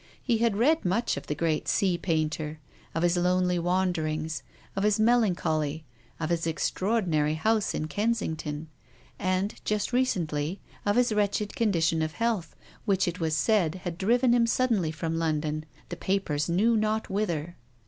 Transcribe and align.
He 0.23 0.39
had 0.39 0.57
read 0.57 0.83
much 0.83 1.15
of 1.15 1.27
the 1.27 1.35
great 1.35 1.67
sea 1.67 1.95
painter, 1.95 2.57
of 2.95 3.03
his 3.03 3.17
lonely 3.17 3.59
wanderings, 3.59 4.41
of 4.75 4.81
his 4.81 4.99
melancholy, 4.99 5.85
of 6.19 6.31
his 6.31 6.47
extraordinary 6.47 7.35
house 7.35 7.75
in 7.75 7.87
Kensing 7.87 8.35
ton, 8.35 8.67
and, 9.19 9.53
just 9.63 9.93
recently, 9.93 10.59
of 10.87 10.95
his 10.95 11.13
wretched 11.13 11.55
condition 11.55 12.01
of 12.01 12.13
health, 12.13 12.55
which, 12.85 13.07
it 13.07 13.19
was 13.19 13.35
said, 13.37 13.75
had 13.83 13.99
driven 13.99 14.33
him 14.33 14.47
sud 14.47 14.71
denly 14.71 14.91
from 14.91 15.19
London, 15.19 15.65
the 15.89 15.95
papers 15.95 16.49
knew 16.49 16.75
not 16.75 17.11
whither. 17.11 17.55